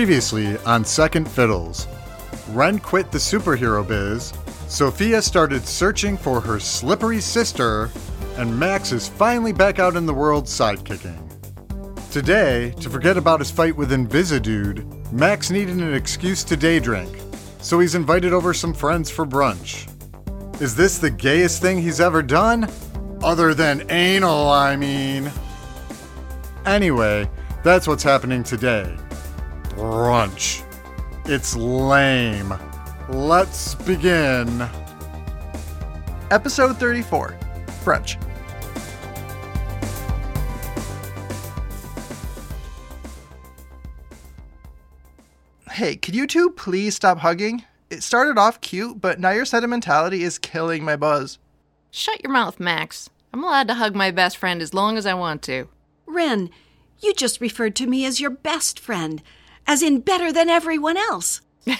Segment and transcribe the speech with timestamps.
[0.00, 1.86] Previously on Second Fiddles,
[2.52, 4.32] Ren quit the superhero biz,
[4.66, 7.90] Sophia started searching for her slippery sister,
[8.38, 11.20] and Max is finally back out in the world sidekicking.
[12.10, 17.14] Today, to forget about his fight with Invisidude, Max needed an excuse to day drink,
[17.60, 19.86] so he's invited over some friends for brunch.
[20.62, 22.70] Is this the gayest thing he's ever done?
[23.22, 25.30] Other than anal, I mean.
[26.64, 27.28] Anyway,
[27.62, 28.96] that's what's happening today.
[29.80, 30.62] Brunch.
[31.24, 32.52] It's lame.
[33.08, 34.68] Let's begin.
[36.30, 37.34] Episode 34
[37.82, 38.22] Brunch.
[45.70, 47.64] Hey, could you two please stop hugging?
[47.88, 51.38] It started off cute, but now your sentimentality is killing my buzz.
[51.90, 53.08] Shut your mouth, Max.
[53.32, 55.68] I'm allowed to hug my best friend as long as I want to.
[56.04, 56.50] Ren,
[56.98, 59.22] you just referred to me as your best friend,
[59.66, 61.40] as in better than everyone else.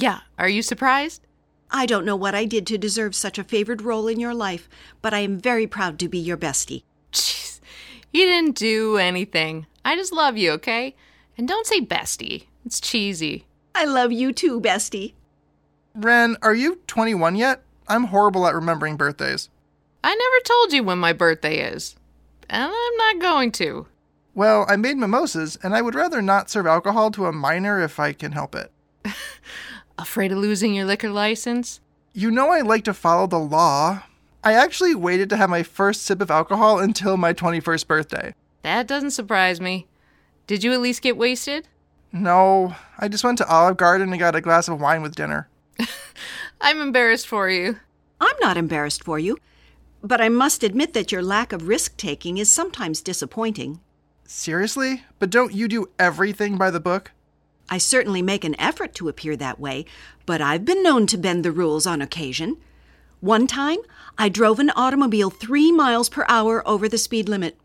[0.00, 1.26] Yeah, are you surprised?
[1.70, 4.66] I don't know what I did to deserve such a favored role in your life,
[5.02, 6.84] but I am very proud to be your bestie.
[7.12, 7.60] Jeez,
[8.10, 9.66] you didn't do anything.
[9.84, 10.96] I just love you, okay?
[11.36, 12.46] And don't say bestie.
[12.64, 13.44] It's cheesy.
[13.74, 15.12] I love you too, bestie.
[15.94, 17.62] Ren, are you 21 yet?
[17.86, 19.50] I'm horrible at remembering birthdays.
[20.02, 21.94] I never told you when my birthday is.
[22.48, 23.86] And I'm not going to.
[24.34, 27.98] Well, I made mimosas, and I would rather not serve alcohol to a minor if
[27.98, 28.70] I can help it.
[29.98, 31.80] Afraid of losing your liquor license?
[32.12, 34.04] You know I like to follow the law.
[34.42, 38.34] I actually waited to have my first sip of alcohol until my 21st birthday.
[38.62, 39.86] That doesn't surprise me.
[40.46, 41.68] Did you at least get wasted?
[42.12, 45.48] No, I just went to Olive Garden and got a glass of wine with dinner.
[46.60, 47.78] I'm embarrassed for you.
[48.20, 49.38] I'm not embarrassed for you,
[50.02, 53.80] but I must admit that your lack of risk taking is sometimes disappointing.
[54.32, 55.02] Seriously?
[55.18, 57.10] But don't you do everything by the book?
[57.68, 59.86] I certainly make an effort to appear that way,
[60.24, 62.56] but I've been known to bend the rules on occasion.
[63.18, 63.78] One time,
[64.16, 67.58] I drove an automobile three miles per hour over the speed limit.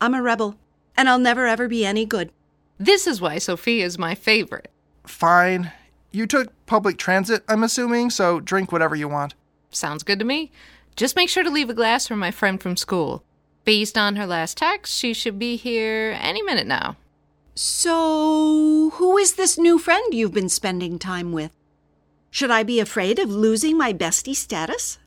[0.00, 0.56] I'm a rebel,
[0.96, 2.32] and I'll never ever be any good.
[2.78, 4.72] This is why Sophia is my favorite.
[5.06, 5.70] Fine.
[6.10, 9.36] You took public transit, I'm assuming, so drink whatever you want.
[9.70, 10.50] Sounds good to me.
[10.96, 13.22] Just make sure to leave a glass for my friend from school.
[13.64, 16.96] Based on her last text, she should be here any minute now.
[17.54, 21.50] So, who is this new friend you've been spending time with?
[22.30, 24.98] Should I be afraid of losing my bestie status?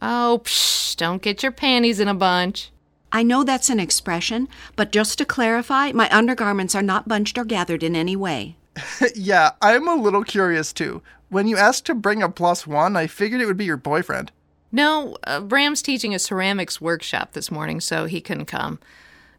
[0.00, 2.72] Oh, psh, don't get your panties in a bunch.
[3.12, 7.44] I know that's an expression, but just to clarify, my undergarments are not bunched or
[7.44, 8.56] gathered in any way.
[9.14, 11.02] yeah, I'm a little curious too.
[11.28, 14.32] When you asked to bring a plus one, I figured it would be your boyfriend.
[14.72, 18.78] No, uh, Bram's teaching a ceramics workshop this morning, so he couldn't come.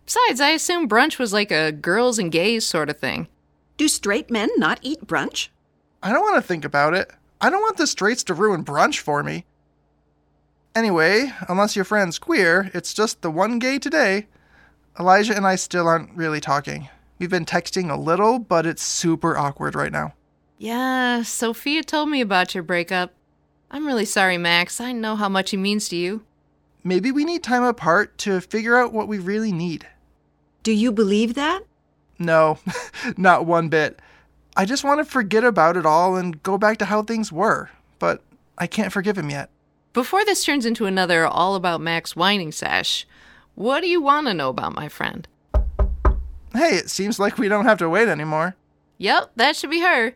[0.05, 3.27] Besides, I assume brunch was like a girls and gays sort of thing.
[3.77, 5.47] Do straight men not eat brunch?
[6.03, 7.11] I don't want to think about it.
[7.41, 9.45] I don't want the straights to ruin brunch for me.
[10.75, 14.27] Anyway, unless your friend's queer, it's just the one gay today.
[15.00, 16.89] Elijah and I still aren't really talking.
[17.17, 20.13] We've been texting a little, but it's super awkward right now.
[20.57, 23.13] Yeah, Sophia told me about your breakup.
[23.73, 24.79] I'm really sorry, Max.
[24.79, 26.22] I know how much he means to you.
[26.84, 29.88] Maybe we need time apart to figure out what we really need.
[30.61, 31.63] Do you believe that?
[32.19, 32.59] No,
[33.17, 34.00] not one bit.
[34.56, 37.72] I just want to forget about it all and go back to how things were,
[37.97, 38.22] but
[38.59, 39.50] I can't forgive him yet.
[39.91, 43.07] Before this turns into another all about Max whining sesh,
[43.56, 45.28] what do you want to know about my friend?
[46.53, 48.56] Hey, it seems like we don't have to wait anymore.
[49.00, 50.13] Yep, that should be her.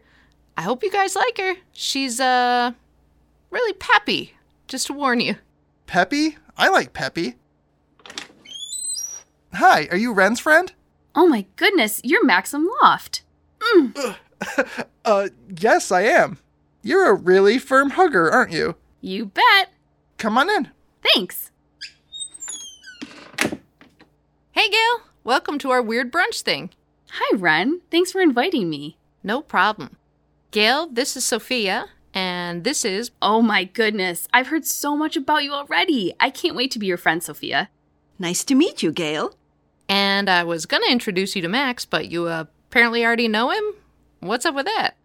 [0.56, 1.56] I hope you guys like her.
[1.74, 2.74] She's, uh,
[3.50, 4.34] really peppy,
[4.68, 5.36] just to warn you.
[5.86, 6.38] Peppy?
[6.58, 7.36] I like Peppy.
[9.54, 10.72] Hi, are you Ren's friend?
[11.16, 13.24] Oh my goodness, you're Maxim Loft.
[15.04, 15.30] Uh,
[15.60, 16.38] yes, I am.
[16.84, 18.76] You're a really firm hugger, aren't you?
[19.02, 19.70] You bet.
[20.18, 20.70] Come on in.
[21.02, 21.50] Thanks.
[24.52, 25.02] Hey, Gail.
[25.24, 26.70] Welcome to our weird brunch thing.
[27.12, 27.82] Hi, Ren.
[27.90, 28.98] Thanks for inviting me.
[29.24, 29.98] No problem.
[30.52, 33.12] Gail, this is Sophia, and this is.
[33.22, 36.16] Oh my goodness, I've heard so much about you already.
[36.20, 37.70] I can't wait to be your friend, Sophia.
[38.18, 39.36] Nice to meet you, Gail.
[39.88, 43.64] And I was gonna introduce you to Max, but you uh, apparently already know him?
[44.20, 44.96] What's up with that?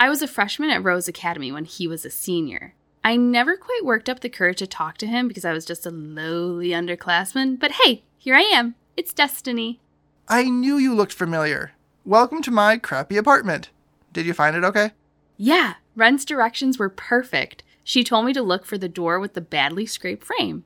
[0.00, 2.74] I was a freshman at Rose Academy when he was a senior.
[3.04, 5.84] I never quite worked up the courage to talk to him because I was just
[5.84, 8.76] a lowly underclassman, but hey, here I am.
[8.96, 9.78] It's destiny.
[10.26, 11.72] I knew you looked familiar.
[12.06, 13.68] Welcome to my crappy apartment.
[14.14, 14.92] Did you find it okay?
[15.36, 17.62] Yeah, Ren's directions were perfect.
[17.84, 20.64] She told me to look for the door with the badly scraped frame.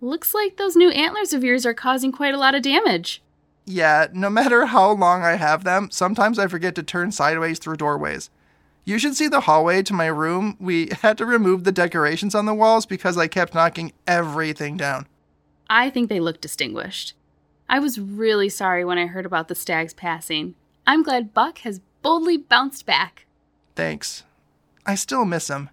[0.00, 3.22] Looks like those new antlers of yours are causing quite a lot of damage.
[3.64, 7.76] Yeah, no matter how long I have them, sometimes I forget to turn sideways through
[7.76, 8.30] doorways.
[8.84, 10.56] You should see the hallway to my room.
[10.58, 15.06] We had to remove the decorations on the walls because I kept knocking everything down.
[15.70, 17.14] I think they look distinguished.
[17.68, 20.54] I was really sorry when I heard about the stag's passing.
[20.86, 23.26] I'm glad Buck has boldly bounced back.
[23.76, 24.24] Thanks.
[24.86, 25.70] I still miss him.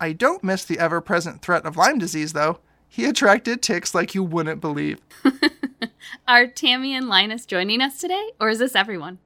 [0.00, 2.58] I don't miss the ever present threat of Lyme disease, though.
[2.88, 5.00] He attracted ticks like you wouldn't believe.
[6.28, 9.18] Are Tammy and Linus joining us today, or is this everyone?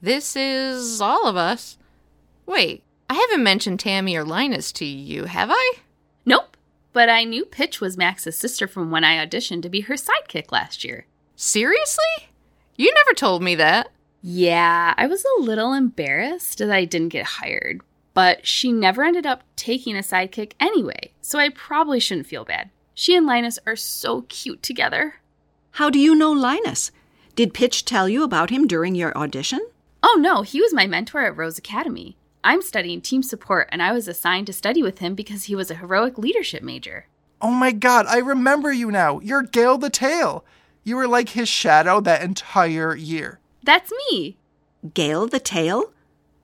[0.00, 1.76] This is all of us.
[2.46, 5.72] Wait, I haven't mentioned Tammy or Linus to you, have I?
[6.24, 6.56] Nope.
[6.92, 10.52] But I knew Pitch was Max's sister from when I auditioned to be her sidekick
[10.52, 11.06] last year.
[11.36, 12.28] Seriously?
[12.76, 13.90] You never told me that.
[14.22, 17.80] Yeah, I was a little embarrassed that I didn't get hired,
[18.18, 22.68] but she never ended up taking a sidekick anyway, so I probably shouldn't feel bad.
[22.92, 25.20] She and Linus are so cute together.
[25.70, 26.90] How do you know Linus?
[27.36, 29.64] Did Pitch tell you about him during your audition?
[30.02, 32.16] Oh no, he was my mentor at Rose Academy.
[32.42, 35.70] I'm studying team support, and I was assigned to study with him because he was
[35.70, 37.06] a heroic leadership major.
[37.40, 39.20] Oh my god, I remember you now.
[39.20, 40.44] You're Gail the Tail.
[40.82, 43.38] You were like his shadow that entire year.
[43.62, 44.38] That's me.
[44.92, 45.92] Gail the Tail?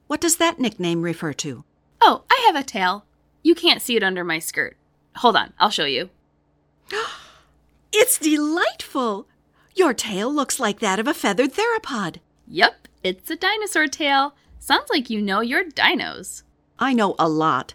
[0.07, 1.65] What does that nickname refer to?
[2.01, 3.05] Oh, I have a tail.
[3.43, 4.77] You can't see it under my skirt.
[5.17, 6.11] Hold on, I'll show you.
[7.97, 9.29] It's delightful!
[9.77, 12.17] Your tail looks like that of a feathered theropod.
[12.49, 14.35] Yep, it's a dinosaur tail.
[14.59, 16.43] Sounds like you know your dinos.
[16.79, 17.73] I know a lot.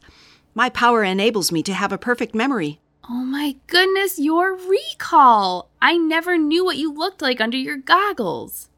[0.53, 2.81] My power enables me to have a perfect memory.
[3.09, 5.69] Oh my goodness, you're Recall!
[5.81, 8.68] I never knew what you looked like under your goggles.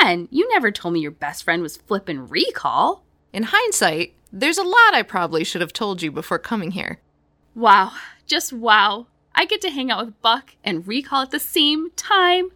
[0.00, 3.04] Ren, you never told me your best friend was flippin' Recall.
[3.32, 7.00] In hindsight, there's a lot I probably should have told you before coming here.
[7.54, 7.92] Wow,
[8.26, 9.06] just wow.
[9.34, 12.50] I get to hang out with Buck and Recall at the same time.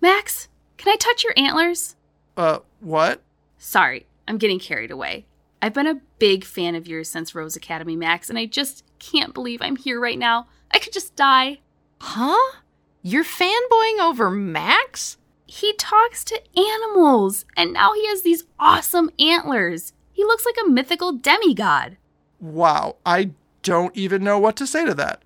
[0.00, 1.96] Max, can I touch your antlers?
[2.36, 3.22] Uh, what?
[3.58, 5.26] Sorry, I'm getting carried away.
[5.60, 9.32] I've been a big fan of yours since Rose Academy, Max, and I just can't
[9.32, 10.48] believe I'm here right now.
[10.72, 11.60] I could just die.
[12.00, 12.56] Huh?
[13.02, 15.18] You're fanboying over Max?
[15.54, 19.92] He talks to animals, and now he has these awesome antlers.
[20.10, 21.98] He looks like a mythical demigod.
[22.40, 23.32] Wow, I
[23.62, 25.20] don't even know what to say to that.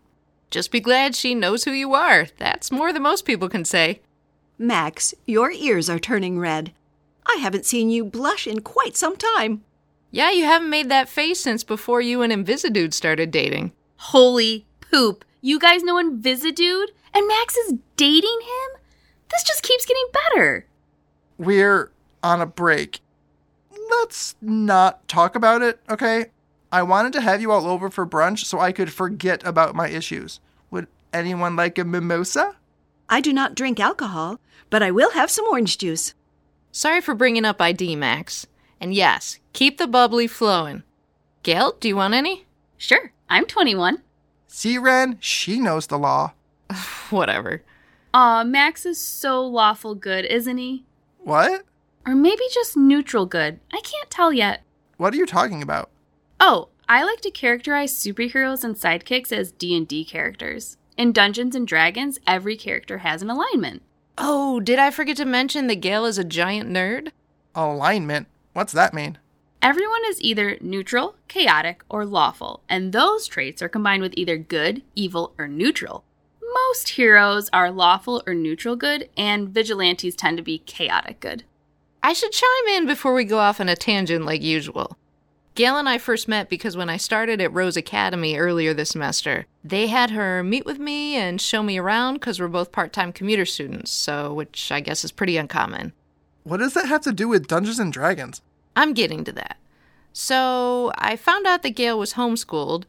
[0.51, 2.27] Just be glad she knows who you are.
[2.39, 4.01] That's more than most people can say.
[4.59, 6.73] Max, your ears are turning red.
[7.25, 9.63] I haven't seen you blush in quite some time.
[10.11, 13.71] Yeah, you haven't made that face since before you and Invisidude started dating.
[13.97, 15.25] Holy poop.
[15.41, 16.89] You guys know Invisidude?
[17.15, 18.81] And Max is dating him?
[19.31, 20.67] This just keeps getting better.
[21.39, 21.91] We're
[22.23, 23.01] on a break.
[23.91, 26.27] Let's not talk about it, okay?
[26.73, 29.89] I wanted to have you all over for brunch so I could forget about my
[29.89, 30.41] issues.
[30.71, 32.57] Would anyone like a mimosa?
[33.09, 34.41] I do not drink alcohol,
[34.71, 36.15] but I will have some orange juice.
[36.73, 38.47] Sorry for bringing up ID, Max.
[38.81, 40.83] And yes, keep the bubbly flowing.
[41.43, 42.45] Gail, do you want any?
[42.77, 44.03] Sure, I'm 21.
[44.49, 46.33] See, Ren, she knows the law.
[47.11, 47.63] Whatever.
[48.19, 50.87] Aw, Max is so lawful good, isn't he?
[51.19, 51.65] What?
[52.07, 53.61] Or maybe just neutral good.
[53.71, 54.63] I can't tell yet.
[54.97, 55.91] What are you talking about?
[56.41, 60.79] Oh, I like to characterize superheroes and sidekicks as D&D characters.
[60.97, 63.83] In Dungeons and Dragons, every character has an alignment.
[64.17, 67.11] Oh, did I forget to mention that Gail is a giant nerd?
[67.55, 68.29] Alignment?
[68.55, 69.19] What's that mean?
[69.61, 74.81] Everyone is either neutral, chaotic, or lawful, and those traits are combined with either good,
[74.95, 76.03] evil, or neutral.
[76.57, 81.45] Most heroes are lawful or neutral good, and vigilantes tend to be chaotic good.
[82.03, 84.97] I should chime in before we go off on a tangent like usual.
[85.55, 89.45] Gail and I first met because when I started at Rose Academy earlier this semester,
[89.65, 93.13] they had her meet with me and show me around because we're both part time
[93.13, 95.93] commuter students, so which I guess is pretty uncommon.
[96.45, 98.41] What does that have to do with Dungeons and Dragons?
[98.75, 99.59] I'm getting to that.
[100.15, 102.85] So I found out that Gail was homeschooled,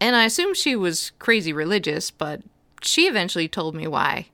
[0.00, 2.42] and I assumed she was crazy religious, but
[2.84, 4.26] she eventually told me why.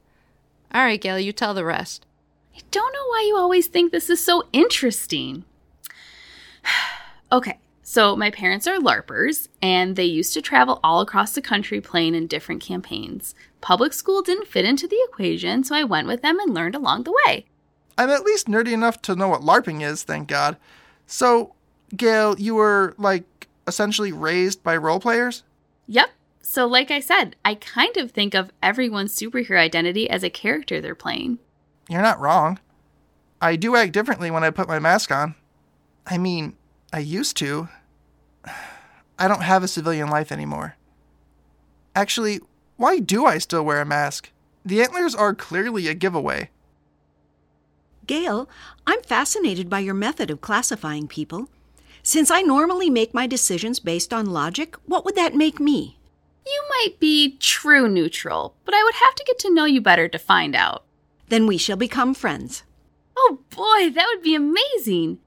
[0.72, 2.06] All right, Gail, you tell the rest.
[2.56, 5.44] I don't know why you always think this is so interesting.
[7.32, 11.80] okay, so my parents are LARPers, and they used to travel all across the country
[11.80, 13.34] playing in different campaigns.
[13.60, 17.02] Public school didn't fit into the equation, so I went with them and learned along
[17.02, 17.46] the way.
[17.98, 20.56] I'm at least nerdy enough to know what LARPing is, thank God.
[21.06, 21.54] So,
[21.96, 25.42] Gail, you were, like, essentially raised by role players?
[25.88, 26.10] Yep.
[26.42, 30.80] So, like I said, I kind of think of everyone's superhero identity as a character
[30.80, 31.38] they're playing.
[31.88, 32.58] You're not wrong.
[33.40, 35.34] I do act differently when I put my mask on.
[36.06, 36.56] I mean,
[36.92, 37.68] I used to.
[39.18, 40.76] I don't have a civilian life anymore.
[41.94, 42.40] Actually,
[42.76, 44.30] why do I still wear a mask?
[44.64, 46.50] The antlers are clearly a giveaway.
[48.06, 48.48] Gail,
[48.86, 51.48] I'm fascinated by your method of classifying people.
[52.02, 55.99] Since I normally make my decisions based on logic, what would that make me?
[56.46, 60.08] You might be true neutral, but I would have to get to know you better
[60.08, 60.84] to find out.
[61.28, 62.64] Then we shall become friends.
[63.16, 65.18] Oh boy, that would be amazing!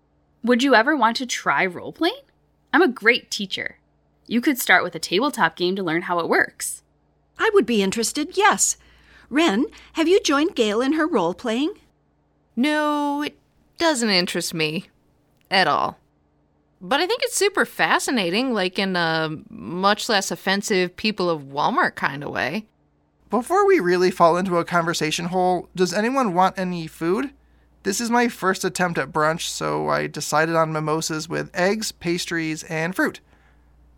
[0.44, 2.22] Would you ever want to try role playing?
[2.74, 3.78] I'm a great teacher.
[4.28, 6.82] You could start with a tabletop game to learn how it works.
[7.38, 8.78] I would be interested, yes.
[9.30, 11.74] Ren, have you joined Gail in her role playing?
[12.56, 13.38] No, it
[13.78, 14.86] doesn't interest me
[15.50, 15.98] at all.
[16.86, 21.96] But I think it's super fascinating, like in a much less offensive people of Walmart
[21.96, 22.66] kind of way.
[23.30, 27.32] Before we really fall into a conversation hole, does anyone want any food?
[27.84, 32.64] This is my first attempt at brunch, so I decided on mimosas with eggs, pastries,
[32.64, 33.22] and fruit.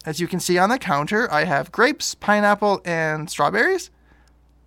[0.05, 3.89] As you can see on the counter, I have grapes, pineapple, and strawberries.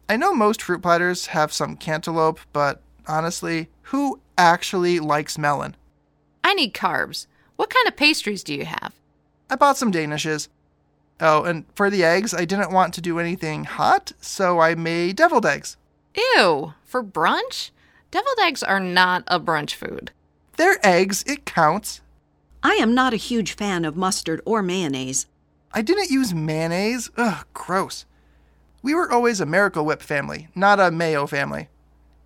[0.08, 5.76] I know most fruit platters have some cantaloupe, but honestly, who actually likes melon?
[6.42, 7.28] I need carbs.
[7.58, 8.94] What kind of pastries do you have?
[9.50, 10.46] I bought some Danishes.
[11.18, 15.16] Oh, and for the eggs, I didn't want to do anything hot, so I made
[15.16, 15.76] deviled eggs.
[16.14, 17.70] Ew, for brunch?
[18.12, 20.12] Deviled eggs are not a brunch food.
[20.56, 22.00] They're eggs, it counts.
[22.62, 25.26] I am not a huge fan of mustard or mayonnaise.
[25.72, 27.10] I didn't use mayonnaise.
[27.16, 28.06] Ugh, gross.
[28.82, 31.70] We were always a Miracle Whip family, not a mayo family.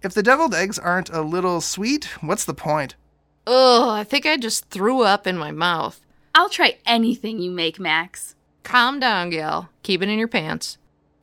[0.03, 2.97] If the deviled eggs aren't a little sweet, what's the point?
[3.47, 6.01] Ugh, I think I just threw up in my mouth.
[6.35, 8.35] I'll try anything you make, Max.
[8.63, 9.69] Calm down, Gail.
[9.83, 10.79] Keep it in your pants.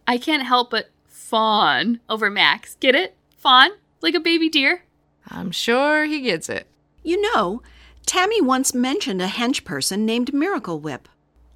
[0.07, 2.75] I can't help but fawn over Max.
[2.79, 3.15] Get it?
[3.38, 3.71] Fawn?
[4.01, 4.83] Like a baby deer?
[5.29, 6.67] I'm sure he gets it.
[7.03, 7.61] You know,
[8.05, 11.07] Tammy once mentioned a hench person named Miracle Whip.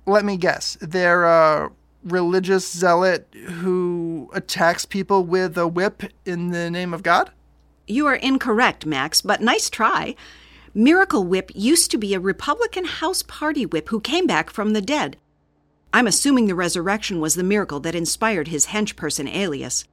[0.06, 0.78] Let me guess.
[0.82, 1.72] They're a
[2.04, 7.32] religious zealot who attacks people with a whip in the name of God?
[7.88, 10.16] You are incorrect, Max, but nice try.
[10.76, 14.82] Miracle Whip used to be a Republican House Party whip who came back from the
[14.82, 15.18] dead.
[15.94, 19.86] I'm assuming the resurrection was the miracle that inspired his henchperson alias.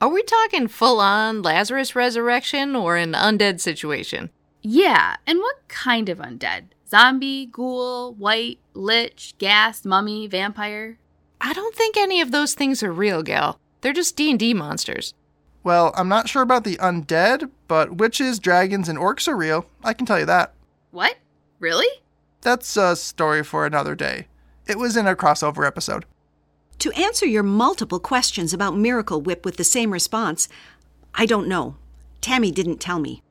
[0.00, 4.30] Are we talking full on Lazarus resurrection or an undead situation?
[4.62, 6.66] Yeah, and what kind of undead?
[6.88, 10.96] Zombie, ghoul, wight, lich, ghast, mummy, vampire?
[11.40, 13.58] I don't think any of those things are real, Gal.
[13.80, 15.12] They're just D&D monsters.
[15.62, 19.66] Well, I'm not sure about the undead, but witches, dragons, and orcs are real.
[19.84, 20.54] I can tell you that.
[20.90, 21.16] What?
[21.58, 22.02] Really?
[22.40, 24.28] That's a story for another day.
[24.66, 26.06] It was in a crossover episode.
[26.78, 30.48] To answer your multiple questions about Miracle Whip with the same response,
[31.14, 31.76] I don't know.
[32.22, 33.22] Tammy didn't tell me.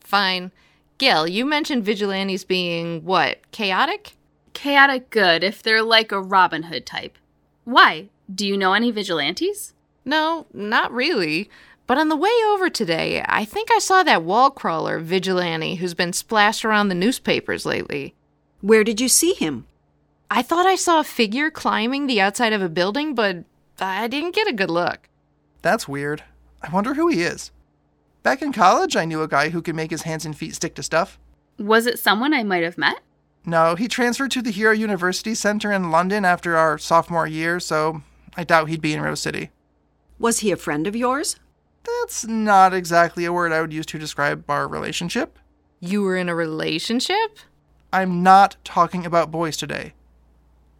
[0.00, 0.52] Fine.
[0.96, 3.40] Gail, you mentioned vigilantes being what?
[3.50, 4.14] Chaotic?
[4.54, 7.18] Chaotic good if they're like a Robin Hood type.
[7.64, 8.08] Why?
[8.34, 9.74] Do you know any vigilantes?
[10.06, 11.50] No, not really.
[11.86, 15.94] But on the way over today, I think I saw that wall crawler vigilante who's
[15.94, 18.14] been splashed around the newspapers lately.
[18.60, 19.66] Where did you see him?
[20.30, 23.44] I thought I saw a figure climbing the outside of a building, but
[23.78, 25.08] I didn't get a good look.
[25.62, 26.24] That's weird.
[26.62, 27.50] I wonder who he is.
[28.22, 30.74] Back in college, I knew a guy who could make his hands and feet stick
[30.76, 31.18] to stuff.
[31.58, 33.00] Was it someone I might have met?
[33.44, 38.02] No, he transferred to the Hero University Center in London after our sophomore year, so
[38.36, 39.50] I doubt he'd be in Rose City.
[40.18, 41.36] Was he a friend of yours?
[41.84, 45.38] That's not exactly a word I would use to describe our relationship.
[45.80, 47.38] You were in a relationship?
[47.92, 49.92] I'm not talking about boys today.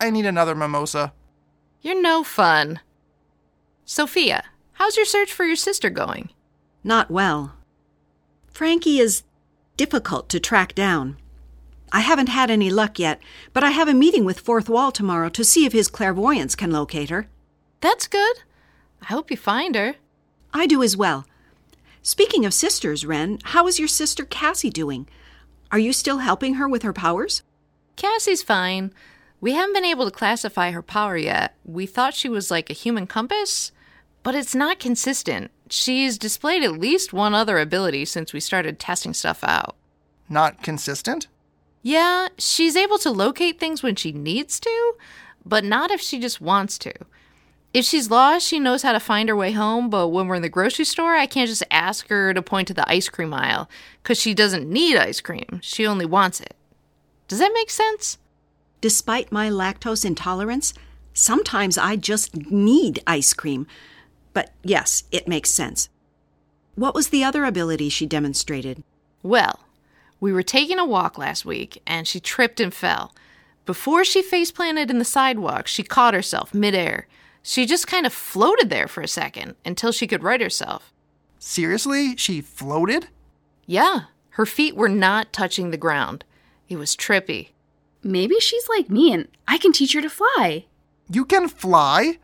[0.00, 1.12] I need another mimosa.
[1.81, 2.81] You're no fun.
[3.85, 6.31] Sophia, how's your search for your sister going?
[6.83, 7.55] Not well.
[8.49, 9.23] Frankie is
[9.76, 11.19] difficult to track down.
[11.93, 13.21] I haven't had any luck yet,
[13.52, 16.73] but I have a meeting with Fourth Wall tomorrow to see if his clairvoyance can
[16.73, 17.28] locate her.
[17.81, 18.37] That's good.
[19.03, 19.95] I hope you find her.
[20.53, 21.26] I do as well.
[22.03, 25.09] Speaking of sisters, Ren, how is your sister Cassie doing?
[25.73, 27.43] Are you still helping her with her powers?
[27.97, 28.93] Cassie's fine.
[29.41, 31.57] We haven't been able to classify her power yet.
[31.65, 33.73] We thought she was like a human compass,
[34.23, 35.50] but it's not consistent.
[35.69, 39.76] She's displayed at least one other ability since we started testing stuff out.
[40.29, 41.26] Not consistent?
[41.83, 44.95] Yeah, she's able to locate things when she needs to,
[45.45, 46.93] but not if she just wants to.
[47.75, 50.42] If she's lost, she knows how to find her way home, but when we're in
[50.42, 53.68] the grocery store, I can't just ask her to point to the ice cream aisle,
[54.02, 55.61] because she doesn't need ice cream.
[55.62, 56.54] She only wants it.
[57.28, 58.18] Does that make sense?
[58.80, 60.73] Despite my lactose intolerance,
[61.12, 63.66] sometimes I just need ice cream.
[64.32, 65.88] But yes, it makes sense.
[66.76, 68.82] What was the other ability she demonstrated?
[69.23, 69.61] Well,
[70.20, 73.14] we were taking a walk last week, and she tripped and fell.
[73.64, 77.06] Before she face planted in the sidewalk, she caught herself midair.
[77.49, 80.93] She just kind of floated there for a second until she could right herself.
[81.38, 82.17] Seriously?
[82.17, 83.07] She floated?
[83.67, 86.25] Yeah, her feet were not touching the ground.
[86.69, 87.50] It was trippy.
[88.03, 90.67] Maybe she's like me and I can teach her to fly.
[91.09, 92.19] You can fly?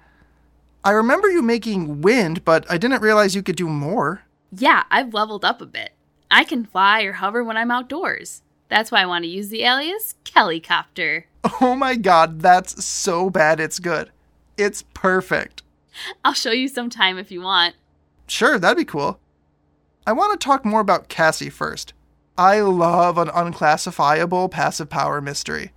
[0.82, 4.22] I remember you making wind, but I didn't realize you could do more.
[4.50, 5.92] Yeah, I've leveled up a bit.
[6.32, 8.42] I can fly or hover when I'm outdoors.
[8.68, 11.26] That's why I want to use the alias Kellycopter.
[11.60, 14.10] Oh my god, that's so bad it's good.
[14.56, 15.62] It's perfect.
[16.24, 17.74] I'll show you sometime if you want.
[18.26, 19.18] Sure, that'd be cool.
[20.06, 21.92] I want to talk more about Cassie first.
[22.36, 25.72] I love an unclassifiable passive power mystery.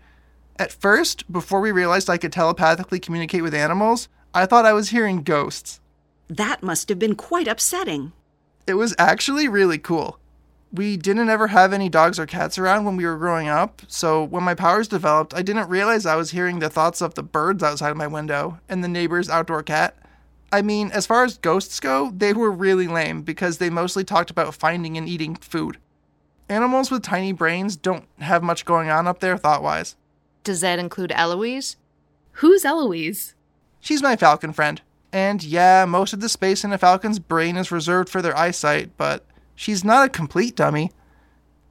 [0.58, 4.89] At first, before we realized I could telepathically communicate with animals, I thought I was
[4.89, 5.82] hearing ghosts.
[6.27, 8.13] That must have been quite upsetting.
[8.65, 10.17] It was actually really cool.
[10.75, 14.22] We didn't ever have any dogs or cats around when we were growing up, so
[14.22, 17.63] when my powers developed, I didn't realize I was hearing the thoughts of the birds
[17.63, 19.96] outside my window and the neighbor's outdoor cat.
[20.51, 24.29] I mean, as far as ghosts go, they were really lame because they mostly talked
[24.29, 25.77] about finding and eating food.
[26.50, 29.96] Animals with tiny brains don't have much going on up there thought wise.
[30.44, 31.77] Does that include Eloise?
[32.34, 33.34] Who's Eloise?
[33.79, 34.82] She's my falcon friend.
[35.13, 38.98] And yeah, most of the space in a falcon's brain is reserved for their eyesight,
[38.98, 40.91] but she's not a complete dummy.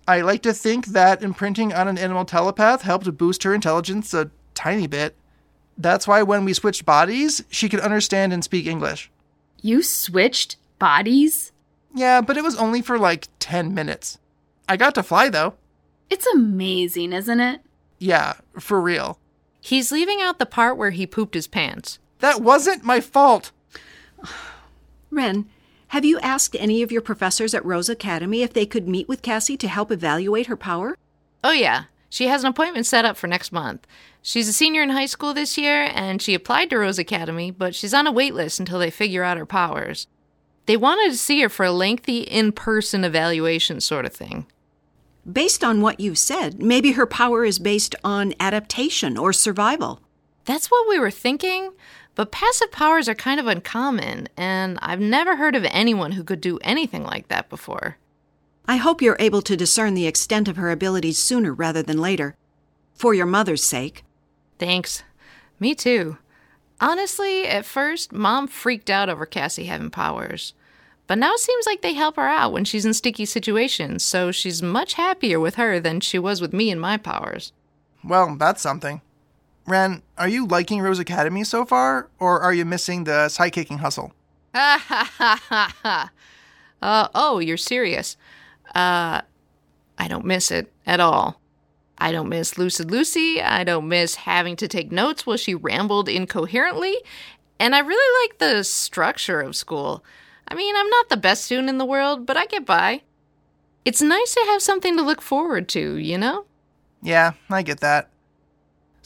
[0.06, 4.30] I like to think that imprinting on an animal telepath helped boost her intelligence a
[4.54, 5.16] tiny bit.
[5.78, 9.10] That's why when we switched bodies, she could understand and speak English.
[9.62, 11.52] You switched bodies?
[11.94, 14.18] Yeah, but it was only for like 10 minutes.
[14.68, 15.54] I got to fly though.
[16.10, 17.60] It's amazing, isn't it?
[17.98, 19.18] Yeah, for real.
[19.60, 21.99] He's leaving out the part where he pooped his pants.
[22.18, 23.50] That wasn't my fault.
[25.10, 25.47] Ren,
[25.95, 29.23] have you asked any of your professors at Rose Academy if they could meet with
[29.23, 30.97] Cassie to help evaluate her power?
[31.45, 31.85] Oh, yeah.
[32.11, 33.87] She has an appointment set up for next month.
[34.21, 37.76] She's a senior in high school this year, and she applied to Rose Academy, but
[37.76, 40.09] she's on a wait list until they figure out her powers.
[40.67, 44.47] They wanted to see her for a lengthy in person evaluation sort of thing.
[45.33, 50.00] Based on what you've said, maybe her power is based on adaptation or survival.
[50.45, 51.71] That's what we were thinking,
[52.14, 56.40] but passive powers are kind of uncommon, and I've never heard of anyone who could
[56.40, 57.96] do anything like that before.
[58.66, 62.36] I hope you're able to discern the extent of her abilities sooner rather than later.
[62.94, 64.04] For your mother's sake.
[64.58, 65.02] Thanks.
[65.58, 66.18] Me too.
[66.80, 70.54] Honestly, at first, Mom freaked out over Cassie having powers.
[71.06, 74.32] But now it seems like they help her out when she's in sticky situations, so
[74.32, 77.52] she's much happier with her than she was with me and my powers.
[78.02, 79.02] Well, that's something.
[79.66, 84.12] Ren, are you liking Rose Academy so far, or are you missing the sidekicking hustle?
[84.54, 86.10] Ha ha ha ha ha.
[86.82, 88.16] Uh, oh, you're serious.
[88.74, 89.22] Uh,
[89.98, 91.40] I don't miss it at all.
[91.96, 93.40] I don't miss Lucid Lucy.
[93.40, 96.96] I don't miss having to take notes while she rambled incoherently.
[97.58, 100.04] And I really like the structure of school.
[100.46, 103.02] I mean, I'm not the best student in the world, but I get by.
[103.84, 106.44] It's nice to have something to look forward to, you know?
[107.02, 108.10] Yeah, I get that.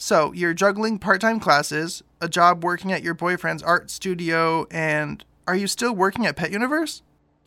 [0.01, 5.25] So, you're juggling part time classes, a job working at your boyfriend's art studio, and
[5.45, 7.01] are you still working at Pet Universe?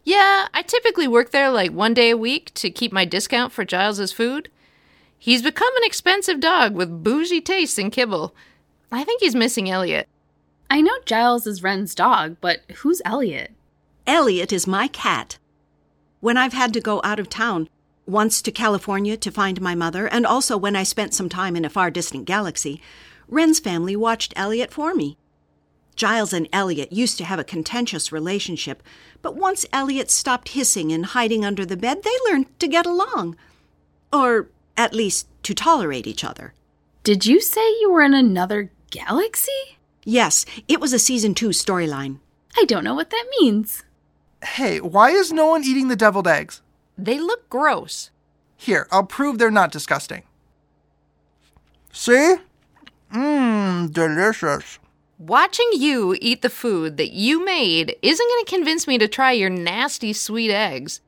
[0.04, 3.64] Yeah, I typically work there like one day a week to keep my discount for
[3.64, 4.50] Giles's food.
[5.18, 8.34] He's become an expensive dog with bougie tastes in kibble.
[8.90, 10.06] I think he's missing Elliot.
[10.68, 13.52] I know Giles is Ren's dog, but who's Elliot?
[14.06, 15.38] Elliot is my cat.
[16.20, 17.70] When I've had to go out of town,
[18.06, 21.64] once to California to find my mother, and also when I spent some time in
[21.64, 22.80] a far distant galaxy,
[23.28, 25.16] Ren's family watched Elliot for me.
[25.94, 28.82] Giles and Elliot used to have a contentious relationship,
[29.20, 33.36] but once Elliot stopped hissing and hiding under the bed, they learned to get along.
[34.12, 36.54] Or at least to tolerate each other.
[37.04, 39.76] Did you say you were in another galaxy?
[40.04, 42.18] Yes, it was a season two storyline.
[42.56, 43.84] I don't know what that means.
[44.42, 46.61] Hey, why is no one eating the deviled eggs?
[46.96, 48.10] They look gross.
[48.56, 50.22] Here, I'll prove they're not disgusting.
[51.92, 52.36] See?
[53.12, 54.78] Mmm, delicious.
[55.18, 59.32] Watching you eat the food that you made isn't going to convince me to try
[59.32, 61.00] your nasty sweet eggs.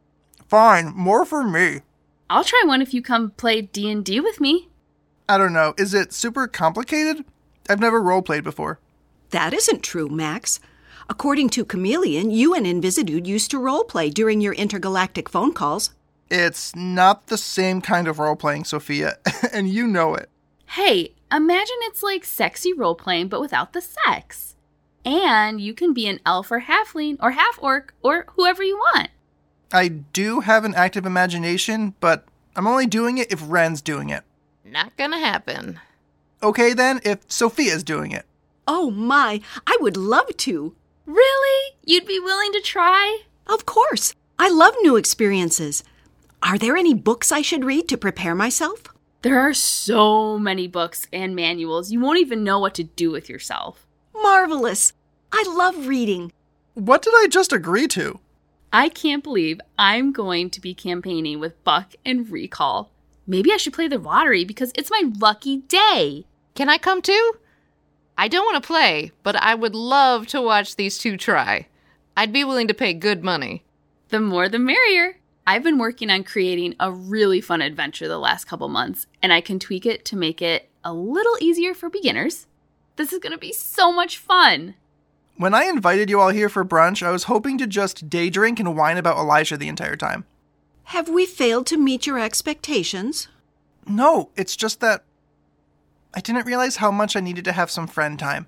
[0.47, 1.81] Fine, more for me.
[2.31, 4.68] I'll try one if you come play D&D with me.
[5.29, 7.25] I don't know, is it super complicated?
[7.68, 8.79] I've never role played before.
[9.31, 10.61] That isn't true, Max.
[11.08, 15.90] According to Chameleon, you and Invisidude used to roleplay during your intergalactic phone calls.
[16.30, 19.18] It's not the same kind of role playing, Sophia,
[19.52, 20.30] and you know it.
[20.66, 24.56] Hey, imagine it's like sexy role playing but without the sex.
[25.04, 29.10] And you can be an elf or halfling or half orc or whoever you want.
[29.72, 32.24] I do have an active imagination, but
[32.56, 34.22] I'm only doing it if Ren's doing it.
[34.64, 35.80] Not gonna happen.
[36.42, 38.24] Okay, then, if Sophia's doing it.
[38.66, 40.74] Oh my, I would love to.
[41.06, 41.76] Really?
[41.84, 43.20] You'd be willing to try?
[43.46, 44.14] Of course.
[44.38, 45.84] I love new experiences.
[46.42, 48.82] Are there any books I should read to prepare myself?
[49.22, 53.28] There are so many books and manuals, you won't even know what to do with
[53.28, 53.86] yourself.
[54.14, 54.92] Marvelous!
[55.32, 56.32] I love reading.
[56.74, 58.20] What did I just agree to?
[58.72, 62.90] I can't believe I'm going to be campaigning with Buck and Recall.
[63.26, 66.26] Maybe I should play the lottery because it's my lucky day.
[66.54, 67.34] Can I come too?
[68.16, 71.66] I don't want to play, but I would love to watch these two try.
[72.16, 73.64] I'd be willing to pay good money.
[74.11, 75.18] The more the merrier.
[75.46, 79.40] I've been working on creating a really fun adventure the last couple months, and I
[79.40, 82.46] can tweak it to make it a little easier for beginners.
[82.96, 84.74] This is going to be so much fun.
[85.37, 88.61] When I invited you all here for brunch, I was hoping to just day drink
[88.61, 90.24] and whine about Elijah the entire time.
[90.85, 93.29] Have we failed to meet your expectations?
[93.87, 95.03] No, it's just that
[96.14, 98.46] I didn't realize how much I needed to have some friend time.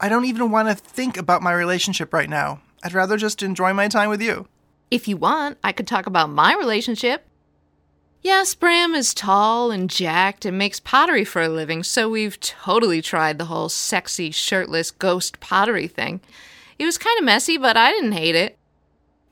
[0.00, 2.60] I don't even want to think about my relationship right now.
[2.82, 4.48] I'd rather just enjoy my time with you.
[4.90, 7.24] If you want, I could talk about my relationship.
[8.20, 13.00] Yes, Bram is tall and jacked and makes pottery for a living, so we've totally
[13.00, 16.20] tried the whole sexy, shirtless ghost pottery thing.
[16.78, 18.58] It was kind of messy, but I didn't hate it.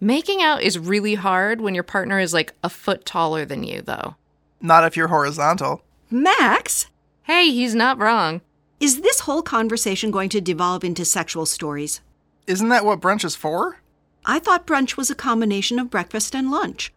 [0.01, 3.83] Making out is really hard when your partner is like a foot taller than you,
[3.83, 4.17] though.
[4.61, 5.83] Not if you're horizontal.
[6.11, 6.87] Max,
[7.31, 8.41] Hey, he's not wrong.
[8.81, 12.01] is this whole conversation going to devolve into sexual stories?
[12.49, 13.79] Isn't that what brunch is for?
[14.27, 16.93] I thought brunch was a combination of breakfast and lunch.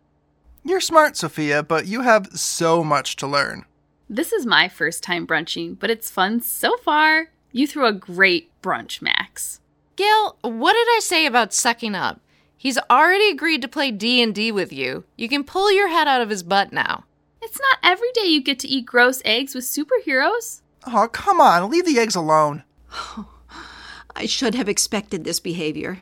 [0.66, 3.66] You're smart, Sophia, but you have so much to learn.
[4.10, 7.28] This is my first time brunching, but it's fun so far.
[7.52, 9.60] You threw a great brunch, Max.
[9.96, 12.22] Gail, what did I say about sucking up?
[12.58, 15.04] He's already agreed to play D&D with you.
[15.16, 17.04] You can pull your head out of his butt now.
[17.44, 20.62] It's not every day you get to eat gross eggs with superheroes.
[20.88, 22.64] Oh, come on, leave the eggs alone.
[24.16, 26.00] I should have expected this behavior.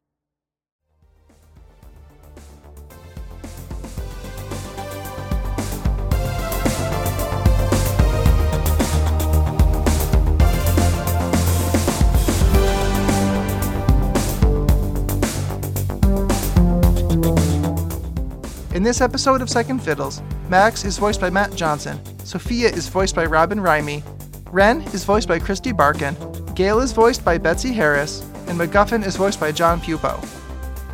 [18.74, 23.14] In this episode of Second Fiddles, Max is voiced by Matt Johnson, Sophia is voiced
[23.14, 24.02] by Robin Rimey,
[24.50, 26.16] Ren is voiced by Christy Barkin,
[26.56, 30.26] Gail is voiced by Betsy Harris, and MacGuffin is voiced by John Pupo.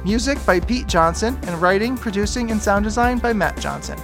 [0.04, 4.00] Music by Pete Johnson, and writing, producing, and sound design by Matt Johnson.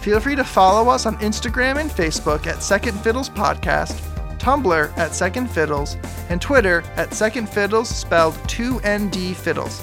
[0.00, 4.00] Feel free to follow us on Instagram and Facebook at Second Fiddles Podcast,
[4.38, 5.96] Tumblr at Second Fiddles,
[6.28, 9.80] and Twitter at Second Fiddles spelled 2ND Fiddles.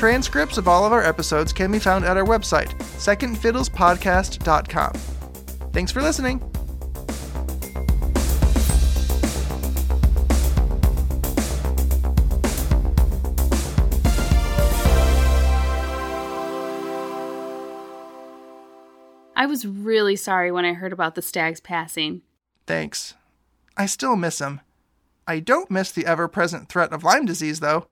[0.00, 4.92] Transcripts of all of our episodes can be found at our website, secondfiddlespodcast.com.
[5.74, 6.40] Thanks for listening.
[19.36, 22.22] I was really sorry when I heard about the stag's passing.
[22.66, 23.12] Thanks.
[23.76, 24.62] I still miss him.
[25.26, 27.86] I don't miss the ever present threat of Lyme disease, though.